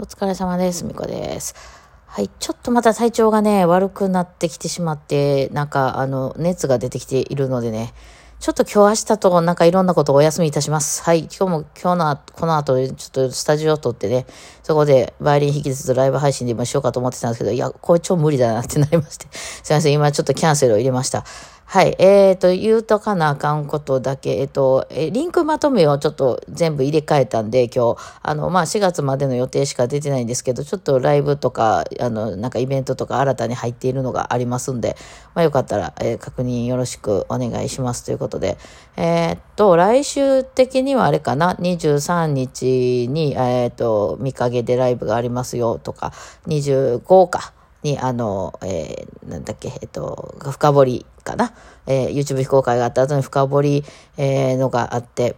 [0.00, 0.84] お疲れ様です。
[0.84, 1.56] みこです。
[2.06, 2.30] はい。
[2.38, 7.92] ちょっとまた体調がね、悪くなってきてしまって、なんか、あの、熱が出てきているのでね、
[8.38, 11.02] ちょっと今日明日となんかいろんなことをお休みいたします。
[11.02, 11.22] はい。
[11.22, 14.26] 今日も今日の、この後、ちょっとスタジオを撮ってね、
[14.62, 19.26] そこでバイオリン弾きつつライブ配信でもしようかと思ってたんですけど、いや、これ超無理だなってなりまして。
[19.32, 19.92] すいません。
[19.92, 21.24] 今ちょっとキャンセルを入れました。
[21.70, 21.94] はい。
[21.98, 34.96] えーと、言うとかなあかんことだけ、えっ、と、えリンクまとめをちょっと全部入れ替えたんで、今日、あの、まあ、4月までの予定しか出てないんですけど、ちょっとライブとか、あの、なんかイベントとか新たに入っているのがありますんで、
[35.34, 38.56] まあ、よかったら、えー確認よろしくお願いしますということで、
[38.96, 46.14] えっと、来週的にはあれかな、23日に、えっと、見影でライブがありますよとか、
[46.46, 47.52] 25か。
[47.82, 51.52] に、あの、えーなんだっけ、えっと、深掘りかな。
[51.86, 53.84] えー YouTube 非公開があった後に深掘り、
[54.16, 55.36] えーのがあって、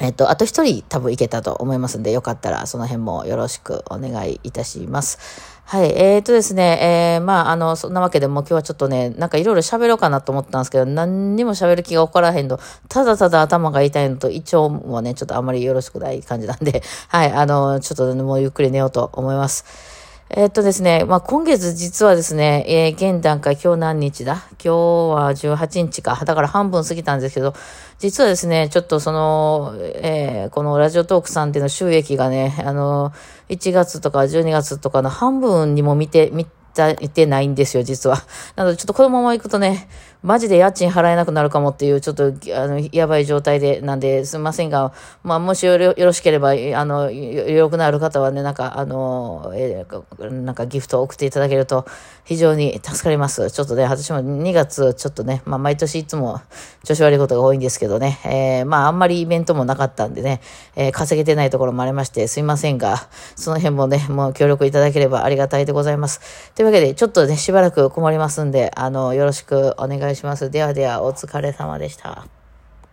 [0.00, 5.18] えっと、あと一人多分いけたと思いますんで、よかったらその辺もよろしくお願いいたします。
[5.64, 5.92] はい。
[5.96, 12.58] えっ、とですね、えーまあ、あの、そんなわけでも今日はちょっとね、なんかいろいろ喋ろうかなと思ったんですけど、何にも喋る気が起こらへんの。
[12.88, 17.32] ただただ頭が痛いのと、胃腸もね、ちょっとあんまりよろしくない感じなんで、はい。
[17.32, 20.01] あの、ちょっともうゆっくり寝ようと思います。
[20.34, 24.36] えっとですね、まあ、今月実はですね、えー現段階今日何日だ？
[24.52, 26.18] 今日は18日か。
[26.24, 27.52] だから半分過ぎたんですけど、
[27.98, 33.12] 実はですね、ちょっとその、えーこのラジオトークさんでの収益がね、あの、
[33.50, 38.16] 1月とか12月とかの半分にも見て、見た、見てないんですよ、実は。
[38.56, 39.86] なので、ちょっとこのまま行くとね、
[40.22, 44.92] マジで家賃払えなくなるかもっていう、ちょっと、あの、やばい状態で、なんで、すみませんが、
[45.22, 49.84] まあ、もしよろしければ、あの、よ余力のある方はね、なんか、あの、え
[50.30, 51.86] なんかギフトを送っていただけると
[52.24, 53.50] 非常に助かります。
[53.50, 56.40] ちょっとね、私も2月、ちょっとね、まあ、毎年いつも
[56.84, 60.40] 調子悪いことが多いんですけどね、えーまあ、あんまりイベントもなかったんでね、
[60.76, 66.20] えー稼げてないところもありまして、すいませんが、その辺もね、もう協力いただければありがたいでございます。
[66.54, 70.50] というわけで、ちょっとね、しばらく困りますんで、あの、よろしくお願い願いします。
[70.50, 72.41] ではでは、お疲れ様でした。